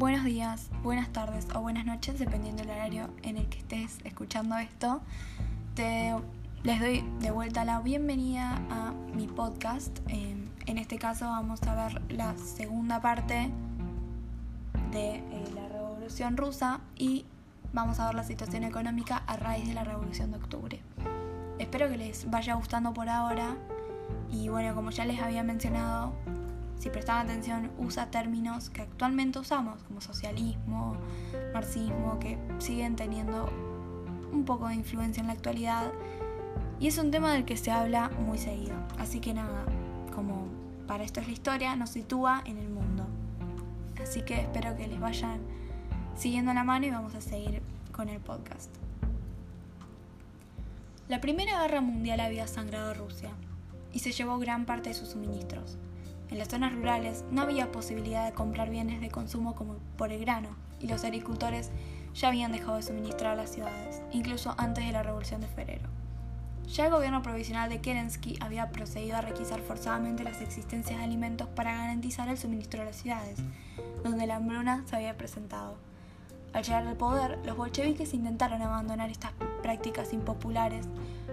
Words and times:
buenos 0.00 0.24
días, 0.24 0.70
buenas 0.82 1.10
tardes 1.10 1.46
o 1.54 1.60
buenas 1.60 1.84
noches, 1.84 2.18
dependiendo 2.18 2.62
del 2.62 2.70
horario 2.70 3.10
en 3.22 3.36
el 3.36 3.46
que 3.50 3.58
estés 3.58 3.98
escuchando 4.04 4.56
esto. 4.56 5.02
Te, 5.74 6.14
les 6.62 6.80
doy 6.80 7.04
de 7.20 7.30
vuelta 7.30 7.66
la 7.66 7.80
bienvenida 7.80 8.62
a 8.70 8.94
mi 9.14 9.26
podcast. 9.26 9.98
Eh, 10.08 10.34
en 10.64 10.78
este 10.78 10.98
caso 10.98 11.26
vamos 11.26 11.62
a 11.64 11.74
ver 11.74 12.00
la 12.10 12.34
segunda 12.38 13.02
parte 13.02 13.50
de 14.90 15.16
eh, 15.16 15.44
la 15.54 15.68
Revolución 15.68 16.38
Rusa 16.38 16.80
y 16.96 17.26
vamos 17.74 18.00
a 18.00 18.06
ver 18.06 18.14
la 18.14 18.24
situación 18.24 18.64
económica 18.64 19.22
a 19.26 19.36
raíz 19.36 19.68
de 19.68 19.74
la 19.74 19.84
Revolución 19.84 20.30
de 20.30 20.38
Octubre. 20.38 20.80
Espero 21.58 21.90
que 21.90 21.98
les 21.98 22.30
vaya 22.30 22.54
gustando 22.54 22.94
por 22.94 23.10
ahora 23.10 23.54
y 24.32 24.48
bueno, 24.48 24.74
como 24.74 24.92
ya 24.92 25.04
les 25.04 25.20
había 25.20 25.42
mencionado, 25.42 26.14
si 26.80 26.88
prestan 26.88 27.26
atención, 27.26 27.70
usa 27.76 28.10
términos 28.10 28.70
que 28.70 28.80
actualmente 28.80 29.38
usamos, 29.38 29.82
como 29.82 30.00
socialismo, 30.00 30.96
marxismo, 31.52 32.18
que 32.18 32.38
siguen 32.58 32.96
teniendo 32.96 33.50
un 34.32 34.46
poco 34.46 34.66
de 34.66 34.76
influencia 34.76 35.20
en 35.20 35.26
la 35.26 35.34
actualidad. 35.34 35.92
Y 36.78 36.86
es 36.86 36.96
un 36.96 37.10
tema 37.10 37.34
del 37.34 37.44
que 37.44 37.58
se 37.58 37.70
habla 37.70 38.08
muy 38.08 38.38
seguido. 38.38 38.74
Así 38.98 39.20
que 39.20 39.34
nada, 39.34 39.66
como 40.14 40.48
para 40.86 41.04
esto 41.04 41.20
es 41.20 41.26
la 41.26 41.34
historia, 41.34 41.76
nos 41.76 41.90
sitúa 41.90 42.42
en 42.46 42.56
el 42.56 42.70
mundo. 42.70 43.06
Así 44.02 44.22
que 44.22 44.40
espero 44.40 44.74
que 44.74 44.88
les 44.88 44.98
vayan 44.98 45.40
siguiendo 46.16 46.54
la 46.54 46.64
mano 46.64 46.86
y 46.86 46.90
vamos 46.90 47.14
a 47.14 47.20
seguir 47.20 47.60
con 47.92 48.08
el 48.08 48.20
podcast. 48.20 48.74
La 51.08 51.20
Primera 51.20 51.60
Guerra 51.60 51.82
Mundial 51.82 52.20
había 52.20 52.46
sangrado 52.46 52.94
Rusia 52.94 53.32
y 53.92 53.98
se 53.98 54.12
llevó 54.12 54.38
gran 54.38 54.64
parte 54.64 54.88
de 54.88 54.94
sus 54.94 55.10
suministros. 55.10 55.76
En 56.30 56.38
las 56.38 56.48
zonas 56.48 56.72
rurales 56.72 57.24
no 57.30 57.42
había 57.42 57.72
posibilidad 57.72 58.24
de 58.24 58.32
comprar 58.32 58.70
bienes 58.70 59.00
de 59.00 59.10
consumo 59.10 59.54
como 59.56 59.76
por 59.96 60.12
el 60.12 60.20
grano, 60.20 60.50
y 60.78 60.86
los 60.86 61.04
agricultores 61.04 61.70
ya 62.14 62.28
habían 62.28 62.52
dejado 62.52 62.76
de 62.76 62.82
suministrar 62.82 63.32
a 63.32 63.42
las 63.42 63.50
ciudades, 63.50 64.00
incluso 64.12 64.54
antes 64.56 64.86
de 64.86 64.92
la 64.92 65.02
Revolución 65.02 65.40
de 65.40 65.48
Febrero. 65.48 65.88
Ya 66.68 66.86
el 66.86 66.92
gobierno 66.92 67.20
provisional 67.22 67.68
de 67.68 67.80
Kerensky 67.80 68.38
había 68.40 68.70
procedido 68.70 69.16
a 69.16 69.22
requisar 69.22 69.60
forzadamente 69.60 70.22
las 70.22 70.40
existencias 70.40 70.98
de 70.98 71.04
alimentos 71.04 71.48
para 71.48 71.76
garantizar 71.76 72.28
el 72.28 72.38
suministro 72.38 72.82
a 72.82 72.84
las 72.84 72.96
ciudades, 72.96 73.40
donde 74.04 74.28
la 74.28 74.36
hambruna 74.36 74.84
se 74.86 74.94
había 74.94 75.16
presentado. 75.16 75.78
Al 76.52 76.62
llegar 76.62 76.86
al 76.86 76.96
poder, 76.96 77.38
los 77.44 77.56
bolcheviques 77.56 78.14
intentaron 78.14 78.62
abandonar 78.62 79.10
estas 79.10 79.32
prácticas 79.62 80.12
impopulares, 80.12 80.86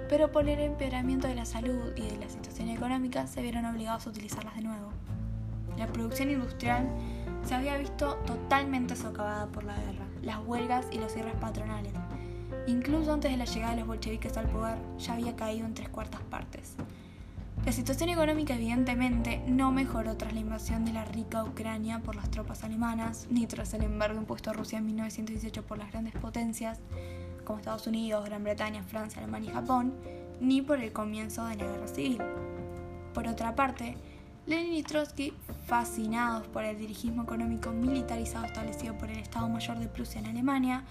pero 0.10 0.32
por 0.32 0.48
el 0.48 0.60
empeoramiento 0.60 1.28
de 1.28 1.36
la 1.36 1.46
salud 1.46 1.94
y 1.96 2.02
de 2.02 2.18
la 2.18 2.30
situación 2.30 2.70
económica 2.70 3.28
se 3.28 3.42
vieron 3.42 3.66
obligados 3.66 4.08
a 4.08 4.10
utilizarlas 4.10 4.56
de 4.56 4.62
nuevo. 4.62 4.90
La 5.78 5.88
producción 5.88 6.32
industrial 6.32 6.88
se 7.44 7.56
había 7.56 7.78
visto 7.78 8.16
totalmente 8.26 8.96
socavada 8.96 9.48
por 9.48 9.64
la 9.64 9.76
guerra, 9.76 10.06
las 10.24 10.40
huelgas 10.46 10.86
y 10.92 10.98
los 10.98 11.14
cierres 11.14 11.36
patronales. 11.36 11.94
Incluso 12.66 13.14
antes 13.14 13.32
de 13.32 13.38
la 13.38 13.46
llegada 13.46 13.72
de 13.72 13.80
los 13.80 13.88
bolcheviques 13.88 14.36
al 14.38 14.50
poder, 14.50 14.78
ya 14.98 15.14
había 15.14 15.36
caído 15.36 15.66
en 15.66 15.74
tres 15.74 15.90
cuartas 15.90 16.22
partes. 16.30 16.76
La 17.66 17.72
situación 17.72 18.10
económica 18.10 18.56
evidentemente 18.56 19.42
no 19.48 19.72
mejoró 19.72 20.16
tras 20.16 20.34
la 20.34 20.40
invasión 20.40 20.86
de 20.86 20.94
la 20.94 21.04
rica 21.04 21.44
Ucrania 21.44 22.00
por 22.00 22.16
las 22.16 22.30
tropas 22.32 22.64
alemanas, 22.64 23.28
ni 23.30 23.46
tras 23.46 23.74
el 23.74 23.84
embargo 23.84 24.20
impuesto 24.20 24.50
a 24.50 24.54
Rusia 24.54 24.78
en 24.78 24.86
1918 24.86 25.64
por 25.64 25.78
las 25.78 25.92
grandes 25.92 26.14
potencias, 26.14 26.80
como 27.48 27.59
Estados 27.59 27.88
Unidos, 27.88 28.26
Gran 28.26 28.44
Bretaña, 28.44 28.84
Francia, 28.84 29.22
Alemania 29.22 29.52
y 29.52 29.53
Japón, 29.53 29.94
ni 30.42 30.62
por 30.62 30.81
el 30.81 30.92
comienzo 30.92 31.45
de 31.45 31.56
la 31.56 31.64
guerra 31.64 31.88
civil. 31.88 32.22
Por 33.14 33.26
otra 33.26 33.56
parte, 33.56 33.95
Lenin 34.45 34.73
y 34.73 34.84
Trotsky, 34.84 35.34
fascinados 35.66 36.45
por 36.48 36.66
el 36.66 36.78
dirigismo 36.78 37.23
económico 37.23 37.72
militarizado 37.72 38.44
establecido 38.44 38.98
por 38.98 39.09
el 39.09 39.20
Estado 39.20 39.48
Mayor 39.48 39.80
de 39.80 39.88
Prusia 39.88 40.20
en 40.20 40.26
Alemania, 40.26 40.84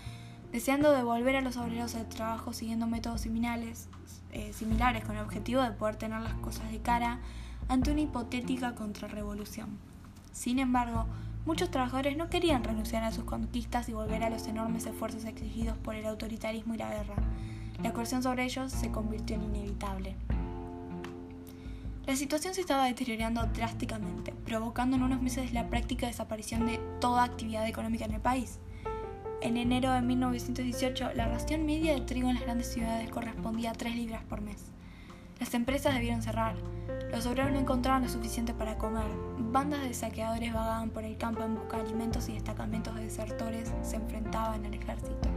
deseando 0.50 0.92
devolver 0.92 1.36
a 1.36 1.42
los 1.42 1.58
obreros 1.58 1.94
el 1.94 2.06
trabajo 2.06 2.54
siguiendo 2.54 2.86
métodos 2.86 3.20
similares, 3.20 3.90
eh, 4.32 4.54
similares 4.54 5.04
con 5.04 5.16
el 5.16 5.24
objetivo 5.24 5.60
de 5.60 5.72
poder 5.72 5.96
tener 5.96 6.22
las 6.22 6.34
cosas 6.34 6.70
de 6.72 6.78
cara 6.78 7.20
ante 7.68 7.92
una 7.92 8.00
hipotética 8.00 8.74
contrarrevolución. 8.74 9.78
Sin 10.36 10.58
embargo, 10.58 11.06
Muchos 11.46 11.70
trabajadores 11.70 12.16
no 12.16 12.28
querían 12.28 12.64
renunciar 12.64 13.04
a 13.04 13.12
sus 13.12 13.22
conquistas 13.22 13.88
y 13.88 13.92
volver 13.92 14.24
a 14.24 14.30
los 14.30 14.48
enormes 14.48 14.84
esfuerzos 14.84 15.24
exigidos 15.24 15.78
por 15.78 15.94
el 15.94 16.04
autoritarismo 16.04 16.74
y 16.74 16.78
la 16.78 16.90
guerra. 16.90 17.14
La 17.84 17.92
coerción 17.92 18.20
sobre 18.20 18.42
ellos 18.42 18.72
se 18.72 18.90
convirtió 18.90 19.36
en 19.36 19.44
inevitable. 19.44 20.16
La 22.04 22.16
situación 22.16 22.52
se 22.52 22.62
estaba 22.62 22.86
deteriorando 22.86 23.46
drásticamente, 23.46 24.34
provocando 24.44 24.96
en 24.96 25.04
unos 25.04 25.22
meses 25.22 25.52
la 25.52 25.68
práctica 25.68 26.08
desaparición 26.08 26.66
de 26.66 26.80
toda 27.00 27.22
actividad 27.22 27.64
económica 27.68 28.06
en 28.06 28.14
el 28.14 28.20
país. 28.20 28.58
En 29.40 29.56
enero 29.56 29.92
de 29.92 30.02
1918, 30.02 31.12
la 31.14 31.28
ración 31.28 31.64
media 31.64 31.94
de 31.94 32.00
trigo 32.00 32.28
en 32.28 32.34
las 32.34 32.42
grandes 32.42 32.72
ciudades 32.72 33.08
correspondía 33.10 33.70
a 33.70 33.74
3 33.74 33.94
libras 33.94 34.24
por 34.24 34.40
mes. 34.40 34.64
Las 35.38 35.54
empresas 35.54 35.94
debieron 35.94 36.22
cerrar, 36.22 36.56
los 37.10 37.26
obreros 37.26 37.52
no 37.52 37.58
encontraban 37.58 38.02
lo 38.02 38.08
suficiente 38.08 38.52
para 38.52 38.76
comer. 38.76 39.06
Bandas 39.38 39.82
de 39.82 39.94
saqueadores 39.94 40.52
vagaban 40.52 40.90
por 40.90 41.04
el 41.04 41.16
campo 41.16 41.42
en 41.42 41.54
busca 41.54 41.76
de 41.76 41.84
alimentos 41.84 42.28
y 42.28 42.34
destacamentos 42.34 42.94
de 42.94 43.04
desertores 43.04 43.72
se 43.82 43.96
enfrentaban 43.96 44.64
al 44.64 44.74
ejército. 44.74 45.28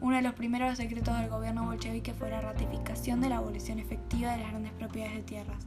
Uno 0.00 0.16
de 0.16 0.22
los 0.22 0.34
primeros 0.34 0.78
decretos 0.78 1.16
del 1.18 1.30
gobierno 1.30 1.64
bolchevique 1.64 2.12
fue 2.12 2.28
la 2.28 2.40
ratificación 2.40 3.20
de 3.20 3.28
la 3.28 3.36
abolición 3.36 3.78
efectiva 3.78 4.32
de 4.32 4.38
las 4.38 4.50
grandes 4.50 4.72
propiedades 4.72 5.16
de 5.16 5.22
tierras, 5.22 5.64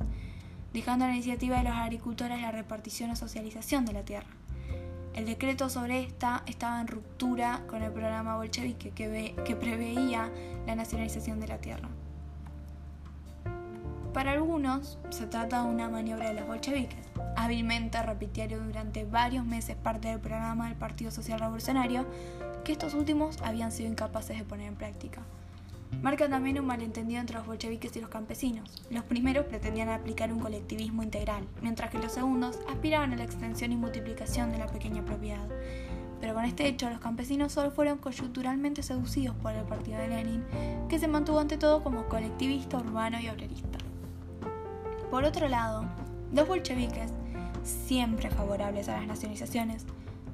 dejando 0.74 1.06
a 1.06 1.08
la 1.08 1.14
iniciativa 1.14 1.58
de 1.58 1.64
los 1.64 1.74
agricultores 1.74 2.42
la 2.42 2.52
repartición 2.52 3.12
o 3.12 3.16
socialización 3.16 3.86
de 3.86 3.94
la 3.94 4.04
tierra. 4.04 4.28
El 5.14 5.26
decreto 5.26 5.70
sobre 5.70 6.04
esta 6.04 6.44
estaba 6.46 6.82
en 6.82 6.88
ruptura 6.88 7.64
con 7.68 7.82
el 7.82 7.92
programa 7.94 8.36
bolchevique 8.36 8.92
que, 8.92 9.36
que 9.46 9.56
preveía 9.56 10.30
la 10.68 10.76
nacionalización 10.76 11.40
de 11.40 11.48
la 11.48 11.60
tierra. 11.60 11.88
Para 14.16 14.31
algunos, 14.31 14.98
se 15.09 15.28
trata 15.28 15.62
de 15.62 15.68
una 15.68 15.90
maniobra 15.90 16.30
de 16.30 16.36
los 16.36 16.48
bolcheviques. 16.48 17.06
Hábilmente 17.36 18.02
repitieron 18.02 18.68
durante 18.68 19.03
varios 19.03 19.46
meses 19.46 19.76
parte 19.76 20.08
del 20.08 20.22
programa 20.22 20.70
del 20.70 20.78
Partido 20.78 21.12
Social 21.12 21.38
Revolucionario 21.38 22.06
que 22.64 22.72
estos 22.72 22.94
últimos 22.94 23.42
habían 23.42 23.74
sido 23.74 23.90
incapaces 23.90 24.38
de 24.38 24.46
poner 24.46 24.70
en 24.70 24.75
práctica. 24.75 25.22
Marca 26.02 26.30
también 26.30 26.58
un 26.58 26.66
malentendido 26.66 27.20
entre 27.20 27.36
los 27.36 27.46
bolcheviques 27.46 27.94
y 27.98 28.00
los 28.00 28.09
campesinos. 28.09 28.86
Los 28.90 29.04
primeros 29.04 29.48
pretendían 29.48 29.90
aplicar 29.90 30.31
un 30.31 30.40
colectivismo 30.40 31.04
integral, 31.04 31.46
mientras 31.62 31.92
que 31.92 32.00
los 32.00 32.14
segundos 32.14 32.58
aspiraban 32.70 33.12
a 33.12 33.18
la 33.18 33.25
extensión 33.25 33.74
y 33.74 33.75
multiplicación 33.75 34.50
de 34.50 34.59
la 34.59 34.68
pequeña 34.68 35.04
propiedad. 35.04 35.46
Pero 36.22 36.36
con 36.36 36.46
este 36.46 36.70
hecho, 36.70 36.90
los 36.90 37.02
campesinos 37.02 37.52
solo 37.52 37.70
fueron 37.70 37.98
coyunturalmente 37.98 38.81
seducidos 38.81 39.36
por 39.36 39.52
el 39.52 39.66
partido 39.66 39.98
de 39.98 40.08
Lenin, 40.08 40.46
que 40.88 41.00
se 41.00 41.09
mantuvo 41.09 41.40
ante 41.40 41.58
todo 41.58 41.84
como 41.84 42.08
colectivista, 42.08 42.78
urbano 42.78 43.20
y 43.20 43.28
obrerista. 43.28 43.84
Por 45.16 45.24
otro 45.24 45.48
lado, 45.48 45.86
los 46.34 46.46
bolcheviques, 46.46 47.09
siempre 47.64 48.30
favorables 48.30 48.90
a 48.90 48.98
las 48.98 49.08
nacionalizaciones, 49.08 49.86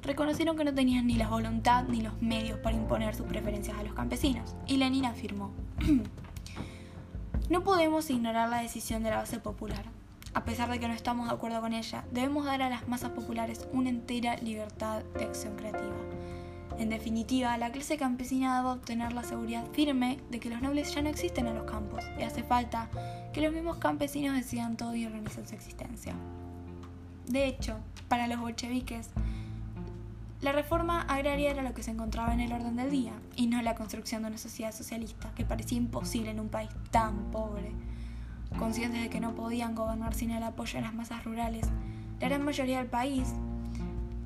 reconocieron 0.02 0.56
que 0.56 0.64
no 0.64 0.74
tenían 0.74 1.06
ni 1.06 1.14
la 1.14 1.28
voluntad 1.28 1.84
ni 1.84 2.00
los 2.00 2.20
medios 2.20 2.58
para 2.58 2.74
imponer 2.74 3.14
sus 3.14 3.26
preferencias 3.26 3.78
a 3.78 3.84
los 3.84 3.94
campesinos, 3.94 4.56
y 4.66 4.78
Lenin 4.78 5.04
afirmó, 5.04 5.52
no 7.48 7.62
podemos 7.62 8.10
ignorar 8.10 8.48
la 8.48 8.60
decisión 8.60 9.04
de 9.04 9.10
la 9.10 9.18
base 9.18 9.38
popular. 9.38 9.84
A 10.34 10.44
pesar 10.44 10.68
de 10.68 10.80
que 10.80 10.88
no 10.88 10.94
estamos 10.94 11.28
de 11.28 11.34
acuerdo 11.34 11.60
con 11.60 11.74
ella, 11.74 12.04
debemos 12.10 12.44
dar 12.44 12.60
a 12.60 12.68
las 12.68 12.88
masas 12.88 13.12
populares 13.12 13.68
una 13.72 13.88
entera 13.88 14.36
libertad 14.38 15.04
de 15.16 15.26
acción 15.26 15.54
creativa. 15.54 15.94
En 16.78 16.88
definitiva, 16.88 17.56
la 17.58 17.70
clase 17.70 17.96
campesina 17.96 18.56
debe 18.56 18.70
obtener 18.70 19.12
la 19.12 19.22
seguridad 19.22 19.64
firme 19.72 20.18
de 20.30 20.40
que 20.40 20.50
los 20.50 20.62
nobles 20.62 20.94
ya 20.94 21.02
no 21.02 21.08
existen 21.08 21.46
en 21.46 21.54
los 21.54 21.70
campos 21.70 22.02
y 22.18 22.22
hace 22.22 22.42
falta 22.42 22.88
que 23.32 23.40
los 23.40 23.52
mismos 23.52 23.78
campesinos 23.78 24.34
decidan 24.34 24.76
todo 24.76 24.94
y 24.94 25.06
organicen 25.06 25.46
su 25.46 25.54
existencia. 25.54 26.14
De 27.26 27.46
hecho, 27.46 27.78
para 28.08 28.26
los 28.26 28.40
bolcheviques, 28.40 29.10
la 30.40 30.50
reforma 30.50 31.02
agraria 31.02 31.52
era 31.52 31.62
lo 31.62 31.72
que 31.72 31.84
se 31.84 31.92
encontraba 31.92 32.34
en 32.34 32.40
el 32.40 32.52
orden 32.52 32.74
del 32.74 32.90
día 32.90 33.12
y 33.36 33.46
no 33.46 33.62
la 33.62 33.76
construcción 33.76 34.22
de 34.22 34.28
una 34.28 34.38
sociedad 34.38 34.74
socialista 34.74 35.30
que 35.36 35.44
parecía 35.44 35.78
imposible 35.78 36.30
en 36.30 36.40
un 36.40 36.48
país 36.48 36.70
tan 36.90 37.30
pobre. 37.30 37.72
Conscientes 38.58 39.02
de 39.02 39.08
que 39.08 39.20
no 39.20 39.34
podían 39.34 39.74
gobernar 39.74 40.14
sin 40.14 40.32
el 40.32 40.42
apoyo 40.42 40.74
de 40.74 40.82
las 40.82 40.94
masas 40.94 41.24
rurales, 41.24 41.68
la 42.20 42.28
gran 42.28 42.44
mayoría 42.44 42.78
del 42.78 42.88
país 42.88 43.32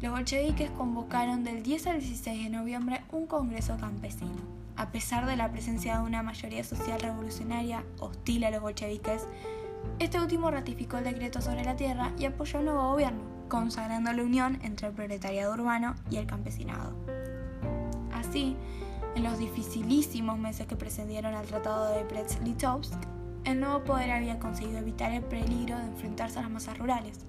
los 0.00 0.12
bolcheviques 0.12 0.70
convocaron 0.72 1.43
del 1.43 1.62
10 1.62 1.87
al 1.87 2.00
16 2.00 2.44
de 2.44 2.50
noviembre 2.50 3.02
un 3.12 3.26
congreso 3.26 3.78
campesino. 3.78 4.56
A 4.76 4.90
pesar 4.90 5.25
de 5.25 5.37
la 5.37 5.50
presencia 5.50 5.98
de 5.98 6.04
una 6.04 6.22
mayoría 6.22 6.62
social 6.64 7.00
revolucionaria 7.00 7.82
hostil 7.98 8.44
a 8.44 8.50
los 8.50 8.60
bolcheviques, 8.60 9.26
este 9.98 10.20
último 10.20 10.50
ratificó 10.50 10.98
el 10.98 11.04
decreto 11.04 11.40
sobre 11.40 11.64
la 11.64 11.76
tierra 11.76 12.12
y 12.19 12.26
apoyó 12.26 12.58
el 12.58 12.66
nuevo 12.66 12.90
gobierno, 12.90 13.22
consagrando 13.48 14.12
la 14.12 14.22
unión 14.22 14.58
entre 14.62 14.88
el 14.88 14.93
proletariado 14.93 15.54
urbano 15.54 15.94
y 16.10 16.16
el 16.16 16.26
campesinado. 16.26 16.92
Así, 18.12 18.54
en 19.14 19.22
los 19.22 19.38
dificilísimos 19.38 20.38
meses 20.38 20.66
que 20.66 20.76
precedieron 20.76 21.34
al 21.34 21.46
Tratado 21.46 21.94
de 21.94 22.04
Brest-Litovsk, 22.04 22.99
el 23.44 23.60
nuevo 23.60 23.82
poder 23.84 24.10
había 24.10 24.38
conseguido 24.38 24.78
evitar 24.78 25.12
el 25.12 25.22
peligro 25.22 25.78
de 25.78 25.84
enfrentarse 25.84 26.38
a 26.38 26.42
las 26.42 26.50
masas 26.50 26.76
rurales, 26.76 27.25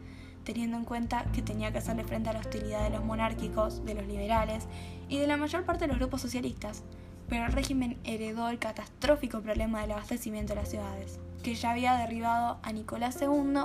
teniendo 0.48 0.78
en 0.78 0.86
cuenta 0.86 1.26
que 1.34 1.42
tenía 1.42 1.74
que 1.74 1.80
hacerle 1.80 2.06
frente 2.06 2.30
a 2.30 2.34
la 2.34 2.40
hostilidad 2.40 2.82
de 2.82 2.90
los 2.90 3.04
monárquicos, 3.04 3.84
de 3.84 3.96
los 3.96 4.08
liberales 4.08 4.66
y 5.10 5.18
de 5.18 5.28
la 5.28 5.36
mayor 5.36 5.66
parte 5.66 5.82
de 5.82 5.90
los 5.90 5.98
grupos 5.98 6.22
socialistas, 6.22 6.84
pero 7.28 7.46
el 7.46 7.52
régimen 7.52 7.98
heredó 8.06 8.48
el 8.48 8.58
catastrófico 8.58 9.42
problema 9.42 9.82
del 9.82 9.92
abastecimiento 9.92 10.54
de 10.54 10.62
las 10.62 10.70
ciudades, 10.70 11.20
que 11.44 11.54
ya 11.54 11.72
había 11.72 11.96
derribado 11.96 12.60
a 12.64 12.72
Nicolás 12.72 13.20
II 13.22 13.60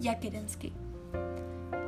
y 0.00 0.08
a 0.08 0.20
Kerensky. 0.20 0.72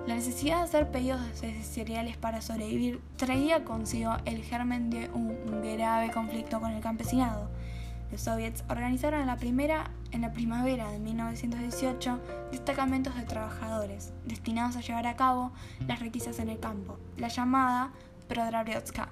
La 0.06 0.14
necesidad 0.14 0.58
de 0.58 0.64
hacer 0.64 0.90
pedidos 0.90 1.40
de 1.40 1.62
cereales 1.62 2.18
para 2.18 2.42
sobrevivir 2.42 3.00
traía 3.16 3.64
consigo 3.64 4.18
el 4.26 4.42
germen 4.42 4.90
de 4.90 5.08
un 5.14 5.62
grave 5.62 6.10
conflicto 6.10 6.60
con 6.60 6.72
el 6.72 6.82
campesinado. 6.82 7.48
Los 8.10 8.20
soviets 8.20 8.64
organizaron 8.68 9.20
en 9.20 9.26
la, 9.26 9.36
primera, 9.36 9.90
en 10.12 10.20
la 10.20 10.32
primavera 10.32 10.90
de 10.90 10.98
1918 10.98 12.20
destacamentos 12.52 13.16
de 13.16 13.22
trabajadores 13.22 14.12
destinados 14.24 14.76
a 14.76 14.80
llevar 14.80 15.06
a 15.06 15.16
cabo 15.16 15.52
las 15.86 16.00
requisas 16.00 16.38
en 16.38 16.48
el 16.48 16.60
campo, 16.60 16.98
la 17.16 17.28
llamada 17.28 17.90
Prodrabiotska. 18.28 19.08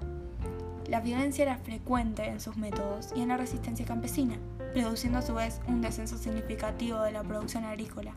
La 0.87 0.99
violencia 0.99 1.43
era 1.43 1.57
frecuente 1.57 2.27
en 2.27 2.39
sus 2.39 2.57
métodos 2.57 3.13
y 3.15 3.21
en 3.21 3.29
la 3.29 3.37
resistencia 3.37 3.85
campesina, 3.85 4.37
produciendo 4.73 5.19
a 5.19 5.21
su 5.21 5.33
vez 5.33 5.61
un 5.67 5.81
descenso 5.81 6.17
significativo 6.17 7.01
de 7.01 7.11
la 7.11 7.23
producción 7.23 7.63
agrícola. 7.63 8.13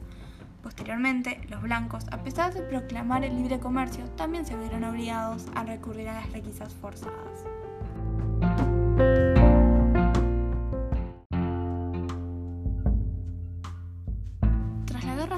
Posteriormente, 0.63 1.41
los 1.49 1.63
blancos, 1.63 2.07
a 2.11 2.25
pesar 2.25 2.53
de 2.53 2.63
proclamar 2.63 3.25
el 3.25 3.37
libre 3.37 3.61
comercio, 3.61 4.05
también 4.17 4.45
se 4.45 4.57
vieron 4.57 4.83
obligados 4.83 5.47
a 5.55 5.63
recurrir 5.63 6.09
a 6.09 6.15
las 6.15 6.33
requisas 6.33 6.75
forzadas. 6.75 7.45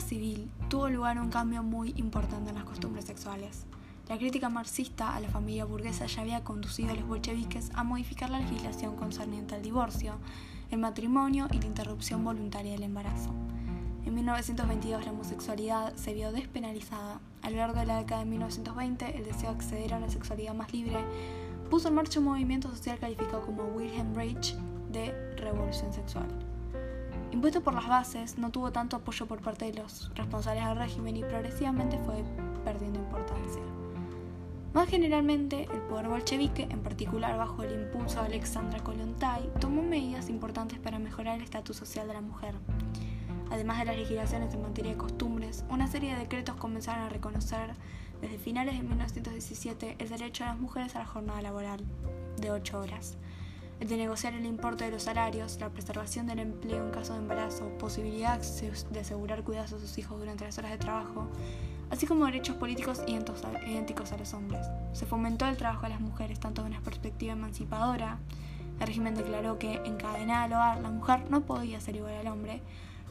Civil, 0.08 0.50
tuvo 0.70 0.88
lugar 0.88 1.20
un 1.20 1.28
cambio 1.28 1.62
muy 1.62 1.92
importante 1.96 2.48
en 2.48 2.56
las 2.56 2.64
costumbres 2.64 3.04
sexuales. 3.04 3.66
La 4.08 4.16
crítica 4.16 4.48
marxista 4.48 5.14
a 5.14 5.20
la 5.20 5.28
familia 5.28 5.66
burguesa 5.66 6.06
ya 6.06 6.22
había 6.22 6.42
conducido 6.42 6.92
a 6.92 6.94
los 6.94 7.06
bolcheviques 7.06 7.70
a 7.74 7.84
modificar 7.84 8.30
la 8.30 8.40
legislación 8.40 8.96
concerniente 8.96 9.54
al 9.54 9.62
divorcio, 9.62 10.14
el 10.70 10.78
matrimonio 10.78 11.46
y 11.52 11.58
la 11.58 11.66
interrupción 11.66 12.24
voluntaria 12.24 12.72
del 12.72 12.84
embarazo. 12.84 13.34
En 14.06 14.14
1922 14.14 15.04
la 15.04 15.12
homosexualidad 15.12 15.94
se 15.94 16.14
vio 16.14 16.32
despenalizada. 16.32 17.20
A 17.42 17.50
lo 17.50 17.58
largo 17.58 17.78
de 17.78 17.86
la 17.86 17.98
década 17.98 18.20
de 18.20 18.30
1920 18.30 19.18
el 19.18 19.24
deseo 19.24 19.50
de 19.50 19.56
acceder 19.56 19.92
a 19.92 19.98
una 19.98 20.08
sexualidad 20.08 20.54
más 20.54 20.72
libre 20.72 21.04
puso 21.70 21.88
en 21.88 21.94
marcha 21.94 22.18
un 22.18 22.24
movimiento 22.24 22.70
social 22.70 22.98
calificado 22.98 23.42
como 23.42 23.64
Wilhelm 23.64 24.14
Reich 24.14 24.54
de 24.90 25.12
revolución 25.36 25.92
sexual. 25.92 26.47
Impuesto 27.30 27.60
por 27.60 27.74
las 27.74 27.86
bases, 27.86 28.38
no 28.38 28.50
tuvo 28.50 28.72
tanto 28.72 28.96
apoyo 28.96 29.26
por 29.26 29.40
parte 29.40 29.66
de 29.66 29.82
los 29.82 30.10
responsables 30.14 30.64
del 30.64 30.78
régimen 30.78 31.16
y 31.16 31.22
progresivamente 31.22 31.98
fue 31.98 32.24
perdiendo 32.64 32.98
importancia. 33.00 33.62
Más 34.72 34.88
generalmente, 34.88 35.68
el 35.72 35.80
poder 35.82 36.08
bolchevique, 36.08 36.68
en 36.70 36.82
particular 36.82 37.36
bajo 37.36 37.62
el 37.62 37.72
impulso 37.72 38.20
de 38.20 38.26
Alexandra 38.26 38.80
Kollontai, 38.80 39.50
tomó 39.60 39.82
medidas 39.82 40.28
importantes 40.28 40.78
para 40.78 40.98
mejorar 40.98 41.36
el 41.36 41.42
estatus 41.42 41.76
social 41.76 42.06
de 42.08 42.14
la 42.14 42.20
mujer. 42.20 42.54
Además 43.50 43.78
de 43.78 43.86
las 43.86 43.96
legislaciones 43.96 44.54
en 44.54 44.62
materia 44.62 44.92
de 44.92 44.98
costumbres, 44.98 45.64
una 45.70 45.86
serie 45.86 46.12
de 46.12 46.20
decretos 46.20 46.56
comenzaron 46.56 47.04
a 47.04 47.08
reconocer 47.08 47.72
desde 48.20 48.38
finales 48.38 48.74
de 48.74 48.82
1917 48.82 49.96
el 49.98 50.08
derecho 50.08 50.44
de 50.44 50.50
las 50.50 50.58
mujeres 50.58 50.96
a 50.96 51.00
la 51.00 51.06
jornada 51.06 51.40
laboral 51.40 51.80
de 52.38 52.50
8 52.50 52.78
horas, 52.78 53.16
el 53.80 53.88
de 53.88 53.96
negociar 53.96 54.34
el 54.34 54.44
importe 54.44 54.84
de 54.84 54.90
los 54.90 55.04
salarios, 55.04 55.58
la 55.60 55.70
preservación 55.70 56.26
del 56.26 56.40
empleo 56.40 56.84
en 56.84 56.90
caso 56.90 57.12
de 57.12 57.20
embarazo, 57.20 57.68
posibilidad 57.78 58.40
de 58.90 59.00
asegurar 59.00 59.44
cuidados 59.44 59.72
a 59.72 59.78
sus 59.78 59.98
hijos 59.98 60.18
durante 60.18 60.44
las 60.44 60.58
horas 60.58 60.72
de 60.72 60.78
trabajo, 60.78 61.28
así 61.90 62.06
como 62.06 62.26
derechos 62.26 62.56
políticos 62.56 63.02
idénticos 63.06 64.12
a 64.12 64.16
los 64.16 64.34
hombres. 64.34 64.66
Se 64.92 65.06
fomentó 65.06 65.46
el 65.46 65.56
trabajo 65.56 65.82
de 65.82 65.90
las 65.90 66.00
mujeres 66.00 66.40
tanto 66.40 66.62
de 66.62 66.68
una 66.68 66.80
perspectiva 66.80 67.32
emancipadora, 67.34 68.18
el 68.80 68.86
régimen 68.86 69.14
declaró 69.14 69.58
que 69.58 69.74
encadenada 69.84 70.44
al 70.44 70.52
hogar 70.52 70.80
la 70.80 70.90
mujer 70.90 71.30
no 71.30 71.42
podía 71.42 71.80
ser 71.80 71.96
igual 71.96 72.14
al 72.14 72.28
hombre, 72.28 72.62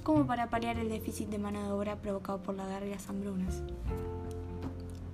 como 0.04 0.26
para 0.26 0.50
paliar 0.50 0.80
el 0.80 0.90
déficit 0.90 1.28
de 1.30 1.38
mano 1.38 1.62
de 1.64 1.72
obra 1.72 1.98
provocado 1.98 2.42
por 2.42 2.56
la 2.56 2.66
guerra 2.66 2.86
y 2.86 2.92
las 2.92 3.10
hambrunas. 3.10 3.64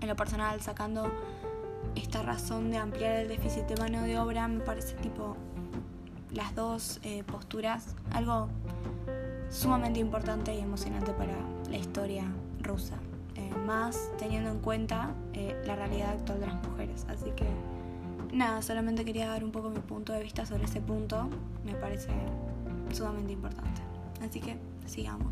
En 0.02 0.08
lo 0.08 0.16
personal, 0.16 0.62
sacando 0.62 1.12
esta 1.96 2.22
razón 2.22 2.72
de 2.72 2.78
ampliar 2.78 3.16
el 3.16 3.28
déficit 3.28 3.64
de 3.64 3.76
mano 3.78 4.02
de 4.04 4.18
obra, 4.20 4.48
me 4.48 4.62
parece 4.62 4.96
tipo 4.96 5.36
las 6.32 6.56
dos 6.56 7.00
eh, 7.04 7.24
posturas 7.24 7.96
algo 8.12 8.50
sumamente 9.50 10.00
importante 10.00 10.54
y 10.56 10.60
emocionante 10.60 11.12
para 11.14 11.34
la 11.70 11.78
historia 11.78 12.26
rusa 12.62 12.98
más 13.66 14.12
teniendo 14.18 14.50
en 14.50 14.60
cuenta 14.60 15.12
eh, 15.34 15.60
la 15.66 15.76
realidad 15.76 16.12
actual 16.12 16.40
de 16.40 16.48
las 16.48 16.68
mujeres. 16.68 17.06
Así 17.10 17.32
que 17.32 17.46
nada, 18.32 18.62
solamente 18.62 19.06
quería 19.06 19.28
dar 19.28 19.44
un 19.44 19.52
poco 19.52 19.70
mi 19.70 19.80
punto 19.80 20.14
de 20.14 20.22
vista 20.22 20.46
sobre 20.46 20.66
ese 20.66 20.82
punto, 20.82 21.30
me 21.66 21.74
parece 21.74 22.10
sumamente 22.92 23.34
importante. 23.34 23.82
Así 24.22 24.40
que 24.40 24.58
sigamos. 24.86 25.32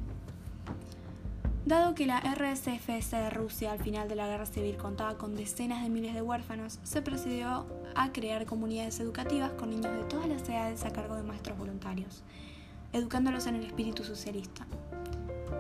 Dado 1.66 1.94
que 1.94 2.08
la 2.08 2.20
RSFS 2.20 3.12
de 3.12 3.30
Rusia 3.30 3.72
al 3.72 3.80
final 3.80 4.10
de 4.10 4.16
la 4.16 4.26
guerra 4.26 4.48
civil 4.48 4.78
contaba 4.78 5.20
con 5.20 5.36
decenas 5.36 5.84
de 5.84 5.90
miles 5.90 6.16
de 6.16 6.24
huérfanos, 6.24 6.80
se 6.82 7.04
procedió 7.04 7.68
a 7.94 8.12
crear 8.12 8.48
comunidades 8.48 9.00
educativas 9.00 9.52
con 9.52 9.70
niños 9.70 9.94
de 9.94 10.04
todas 10.06 10.28
las 10.28 10.50
edades 10.50 10.84
a 10.86 10.92
cargo 10.92 11.16
de 11.16 11.22
maestros 11.22 11.60
voluntarios, 11.60 12.24
educándolos 12.94 13.46
en 13.46 13.58
el 13.58 13.66
espíritu 13.66 14.04
socialista. 14.04 14.66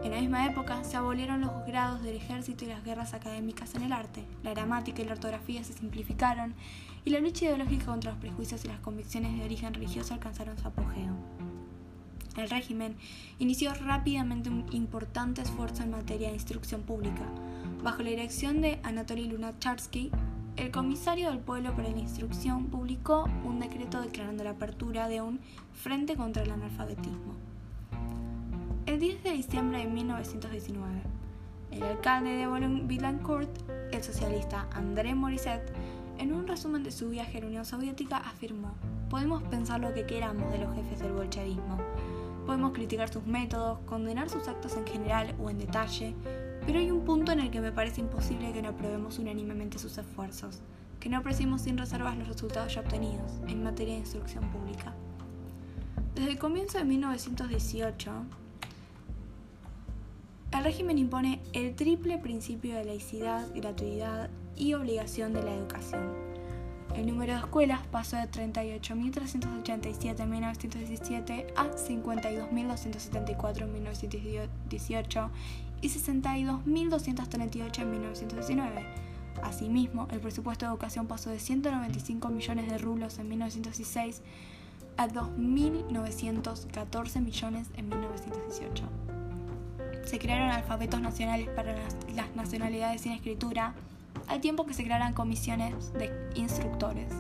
En 0.04 0.10
la 0.10 0.20
misma 0.20 0.48
época 0.48 0.84
se 0.84 0.98
abolieron 0.98 1.42
los 1.42 1.52
grados 1.68 2.02
del 2.02 2.16
ejército 2.16 2.66
y 2.66 2.70
las 2.70 2.84
guerras 2.84 3.14
académicas 3.14 3.76
en 3.76 3.84
el 3.84 3.94
arte, 3.94 4.26
la 4.42 4.56
gramática 4.56 5.04
y 5.04 5.06
la 5.06 5.14
ortografía 5.14 5.64
se 5.64 5.74
simplificaron 5.74 6.56
y 7.06 7.12
la 7.12 7.20
lucha 7.20 7.46
ideológica 7.46 7.86
contra 7.86 8.10
los 8.10 8.20
prejuicios 8.20 8.66
y 8.66 8.70
las 8.70 8.80
convicciones 8.80 9.38
de 9.38 9.46
origen 9.46 9.76
religioso 9.76 10.16
alcanzaron 10.16 10.58
su 10.58 10.68
apogeo. 10.68 11.41
El 12.38 12.50
régimen 12.50 12.96
inició 13.40 13.74
rápidamente 13.74 14.50
un 14.50 14.66
importante 14.72 15.42
esfuerzo 15.42 15.84
en 15.84 15.92
materia 15.92 16.30
de 16.30 16.36
instrucción 16.36 16.82
pública. 16.82 17.24
Bajo 17.84 18.04
la 18.04 18.10
dirección 18.10 18.62
de 18.62 18.80
Anatoly 18.84 19.26
Lunacharsky, 19.26 20.12
el 20.56 20.72
comisario 20.72 21.30
del 21.30 21.40
pueblo 21.40 21.76
para 21.76 21.90
la 21.90 21.98
instrucción 21.98 22.68
publicó 22.68 23.30
un 23.44 23.60
decreto 23.60 24.02
declarando 24.02 24.44
la 24.44 24.52
apertura 24.52 25.08
de 25.08 25.22
un 25.22 25.40
Frente 25.74 26.16
contra 26.16 26.44
el 26.44 26.52
Analfabetismo. 26.52 27.36
El 28.86 29.00
10 29.00 29.24
de 29.24 29.32
diciembre 29.32 29.80
de 29.80 29.88
1919, 29.88 31.02
el 31.72 31.84
alcalde 31.84 32.32
de 32.32 32.48
Boulogne-Billancourt, 32.48 33.50
el 33.92 34.04
socialista 34.04 34.68
André 34.74 35.16
Morisset, 35.16 35.72
en 36.18 36.34
un 36.34 36.48
resumen 36.48 36.84
de 36.84 36.92
su 36.92 37.10
viaje 37.10 37.38
a 37.38 37.42
la 37.42 37.48
Unión 37.48 37.66
Soviética 37.66 38.18
afirmó, 38.18 38.74
podemos 39.10 39.42
pensar 39.44 39.80
lo 39.80 39.94
que 39.94 40.06
queramos 40.06 40.52
de 40.52 40.60
los 40.60 40.76
jefes 40.76 41.00
del 41.00 41.14
bolchevismo, 41.14 41.78
podemos 42.52 42.74
criticar 42.74 43.08
sus 43.08 43.26
métodos, 43.26 43.80
condenar 43.86 44.30
sus 44.30 44.46
actos 44.50 44.76
en 44.76 44.86
general 44.86 45.34
o 45.40 45.50
en 45.50 45.58
detalle, 45.58 46.14
pero 46.66 46.80
hay 46.80 46.92
un 46.92 47.06
punto 47.06 47.32
en 47.32 47.40
el 47.40 47.50
que 47.50 47.62
me 47.62 47.72
parece 47.72 48.02
imposible 48.02 48.52
que 48.52 48.62
no 48.62 48.68
aprobemos 48.68 49.20
unánimemente 49.20 49.80
sus 49.80 49.98
esfuerzos, 49.98 50.60
que 51.00 51.08
no 51.08 51.20
apreciemos 51.20 51.62
sin 51.62 51.78
reservas 51.78 52.18
los 52.18 52.28
resultados 52.28 52.76
ya 52.76 52.82
obtenidos 52.82 53.40
en 53.48 53.64
materia 53.64 53.94
de 53.94 54.02
instrucción 54.02 54.52
pública. 54.52 54.94
Desde 56.14 56.32
el 56.32 56.38
comienzo 56.40 56.78
de 56.78 56.84
1918, 56.84 58.12
el 60.52 60.64
régimen 60.66 60.98
impone 60.98 61.42
el 61.54 61.74
triple 61.74 62.18
principio 62.18 62.76
de 62.76 62.84
laicidad, 62.84 63.48
gratuidad 63.56 64.30
y 64.58 64.74
obligación 64.74 65.32
de 65.32 65.42
la 65.42 65.56
educación. 65.56 66.31
El 66.96 67.08
número 67.08 67.34
de 67.34 67.40
escuelas 67.40 67.82
pasó 67.88 68.18
de 68.18 68.24
38.387 68.24 70.20
en 70.20 70.30
1917 70.30 71.48
a 71.56 71.72
52.274 71.72 73.62
en 73.62 73.74
1918 73.74 75.30
y 75.82 75.90
62.238 75.90 77.80
en 77.80 77.92
1919. 77.92 78.86
Asimismo, 79.44 80.08
el 80.12 80.20
presupuesto 80.20 80.66
de 80.66 80.72
educación 80.72 81.08
pasó 81.08 81.30
de 81.30 81.40
195 81.40 82.28
millones 82.30 82.70
de 82.70 82.78
rublos 82.78 83.18
en 83.20 83.30
1916 83.30 84.22
a 84.98 85.08
2.914 85.08 87.22
millones 87.22 87.70
en 87.76 87.88
1918 87.90 88.84
se 90.06 90.20
crearon 90.20 90.50
alfabetos 90.50 91.02
nacionales 91.02 91.50
para 91.50 91.74
las, 91.74 91.96
nacionalidades 92.36 93.02
sin 93.02 93.14
escritura, 93.14 93.74
al 94.28 94.42
tiempo 94.42 94.66
que 94.66 94.74
se 94.74 94.84
crearan 94.84 95.14
comisiones 95.14 95.94
de 95.94 96.12
instructores. 96.36 97.12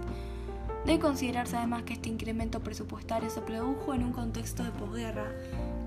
Debe 0.85 0.99
considerarse 0.99 1.57
además 1.57 1.83
que 1.83 1.93
este 1.93 2.09
incremento 2.09 2.61
presupuestario 2.61 3.29
se 3.29 3.41
produjo 3.41 3.93
en 3.93 4.03
un 4.03 4.13
contexto 4.13 4.63
de 4.63 4.71
posguerra 4.71 5.31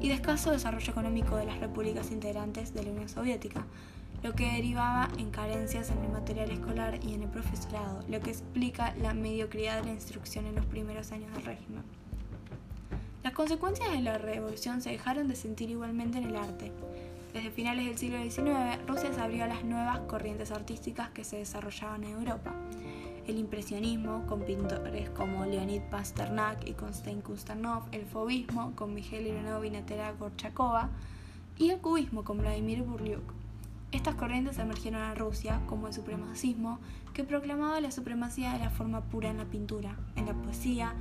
y 0.00 0.08
de 0.08 0.14
escaso 0.14 0.52
desarrollo 0.52 0.90
económico 0.90 1.36
de 1.36 1.46
las 1.46 1.58
repúblicas 1.58 2.12
integrantes 2.12 2.74
de 2.74 2.84
la 2.84 2.90
Unión 2.90 3.08
Soviética, 3.08 3.64
lo 4.22 4.34
que 4.34 4.52
derivaba 4.52 5.08
en 5.18 5.30
carencias 5.30 5.90
en 5.90 5.98
el 5.98 6.12
material 6.12 6.50
escolar 6.50 7.00
y 7.04 7.14
en 7.14 7.24
el 7.24 7.28
profesorado, 7.28 8.02
lo 8.08 8.20
que 8.20 8.30
explica 8.30 8.94
la 9.02 9.14
mediocridad 9.14 9.80
de 9.80 9.86
la 9.86 9.94
instrucción 9.94 10.46
en 10.46 10.54
los 10.54 10.64
primeros 10.66 11.10
años 11.10 11.32
del 11.34 11.44
régimen. 11.44 11.82
Las 13.24 13.32
consecuencias 13.32 13.90
de 13.90 14.02
la 14.02 14.18
revolución 14.18 14.80
se 14.80 14.90
dejaron 14.90 15.28
de 15.28 15.34
sentir 15.34 15.70
igualmente 15.70 16.18
en 16.18 16.24
el 16.24 16.36
arte. 16.36 16.72
Desde 17.34 17.50
finales 17.50 17.86
del 17.86 17.98
siglo 17.98 18.22
XIX, 18.22 18.78
Rusia 18.86 19.12
se 19.12 19.20
abrió 19.20 19.42
a 19.42 19.48
las 19.48 19.64
nuevas 19.64 19.98
corrientes 20.06 20.52
artísticas 20.52 21.10
que 21.10 21.24
se 21.24 21.38
desarrollaban 21.38 22.04
en 22.04 22.12
Europa. 22.12 22.54
El 23.26 23.38
impresionismo, 23.38 24.24
con 24.28 24.42
pintores 24.42 25.10
como 25.10 25.44
Leonid 25.44 25.82
Pasternak 25.90 26.64
y 26.64 26.74
Konstantin 26.74 27.22
Kustanov, 27.22 27.88
el 27.90 28.06
fobismo, 28.06 28.76
con 28.76 28.94
Miguel 28.94 29.26
Ivanov 29.26 29.64
y 29.64 29.72
Gorchakova, 30.16 30.90
y 31.58 31.70
el 31.70 31.80
cubismo, 31.80 32.22
con 32.22 32.38
Vladimir 32.38 32.84
Burliuk. 32.84 33.24
Estas 33.90 34.14
corrientes 34.14 34.60
emergieron 34.60 35.02
en 35.02 35.16
Rusia 35.16 35.60
como 35.66 35.88
el 35.88 35.92
supremacismo, 35.92 36.78
que 37.14 37.24
proclamaba 37.24 37.80
la 37.80 37.90
supremacía 37.90 38.52
de 38.52 38.60
la 38.60 38.70
forma 38.70 39.00
pura 39.00 39.30
en 39.30 39.38
la 39.38 39.44
pintura, 39.46 39.96
en 40.14 40.26
la 40.26 40.34
poesía, 40.34 40.94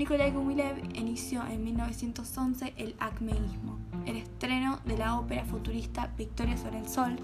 Nikolai 0.00 0.30
Gumilev 0.30 0.76
inició 0.94 1.44
en 1.46 1.64
1911 1.64 2.72
el 2.76 2.94
acmeísmo, 3.00 3.78
el 4.06 4.16
estreno 4.50 4.80
de 4.84 4.98
la 4.98 5.16
ópera 5.16 5.44
futurista 5.44 6.12
Victoria 6.18 6.56
sobre 6.56 6.80
el 6.80 6.88
Sol 6.88 7.16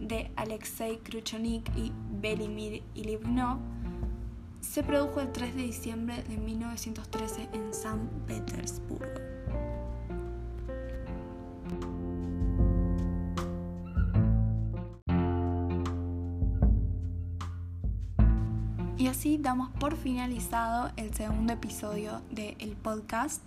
de 0.00 0.30
Alexei 0.34 0.96
Kruchonik 0.96 1.70
y 1.76 1.92
Belimir 2.22 2.82
Ilivinov 2.94 3.58
se 4.62 4.82
produjo 4.82 5.20
el 5.20 5.30
3 5.30 5.56
de 5.56 5.62
diciembre 5.62 6.22
de 6.22 6.38
1913 6.38 7.50
en 7.52 7.74
San 7.74 8.08
Petersburgo. 8.26 9.04
Y 18.96 19.08
así 19.08 19.36
damos 19.36 19.68
por 19.78 19.96
finalizado 19.96 20.90
el 20.96 21.12
segundo 21.12 21.52
episodio 21.52 22.22
del 22.30 22.74
podcast 22.82 23.42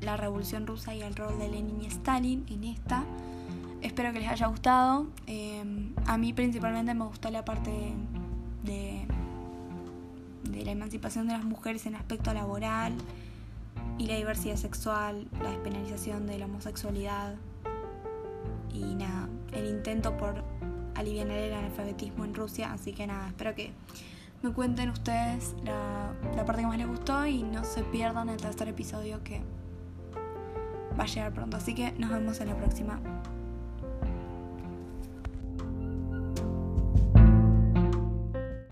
La 0.00 0.16
Revolución 0.16 0.66
Rusa 0.66 0.94
y 0.94 1.02
el 1.02 1.14
rol 1.14 1.38
de 1.38 1.48
Lenin 1.48 1.82
y 1.82 1.86
Stalin 1.86 2.46
en 2.50 2.64
esta. 2.64 3.04
Espero 3.82 4.12
que 4.12 4.20
les 4.20 4.28
haya 4.28 4.46
gustado. 4.46 5.06
Em, 5.26 5.94
a 6.06 6.18
mí 6.18 6.32
principalmente 6.32 6.94
me 6.94 7.04
gustó 7.04 7.30
la 7.30 7.44
parte 7.44 7.70
de, 8.64 9.06
la 10.64 10.72
emancipación 10.72 11.28
de 11.28 11.34
las 11.34 11.44
mujeres 11.44 11.86
en 11.86 11.94
aspecto 11.94 12.32
laboral 12.34 12.94
y 13.98 14.06
la 14.06 14.16
diversidad 14.16 14.56
sexual, 14.56 15.28
la 15.40 15.50
despenalización 15.50 16.26
de 16.26 16.38
la 16.38 16.46
homosexualidad 16.46 17.36
y 18.72 18.94
nada, 18.96 19.28
el 19.52 19.66
intento 19.66 20.16
por 20.16 20.42
aliviar 20.94 21.28
el 21.28 21.54
analfabetismo 21.54 22.24
en 22.24 22.34
Rusia. 22.34 22.72
Así 22.72 22.92
que 22.92 23.06
nada, 23.06 23.28
espero 23.28 23.54
que 23.54 23.70
me 24.42 24.52
cuenten 24.52 24.90
ustedes 24.90 25.54
la 25.64 26.44
parte 26.44 26.62
que 26.62 26.68
más 26.68 26.78
les 26.78 26.88
gustó 26.88 27.26
y 27.26 27.42
no 27.42 27.64
se 27.64 27.82
pierdan 27.84 28.28
el 28.28 28.38
tercer 28.38 28.68
episodio 28.68 29.22
que 29.22 29.42
va 30.98 31.04
a 31.04 31.06
llegar 31.06 31.32
pronto. 31.32 31.56
Así 31.56 31.74
que 31.74 31.92
nos 31.92 32.10
vemos 32.10 32.40
en 32.40 32.48
la 32.48 32.56
próxima. 32.56 33.00